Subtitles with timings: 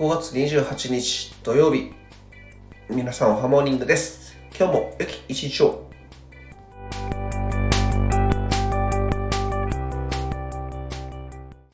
[0.00, 1.92] 5月28日土曜日。
[2.88, 4.34] 皆さんおはモーニングです。
[4.58, 5.89] 今日も良き一日を。